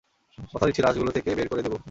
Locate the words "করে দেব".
1.47-1.73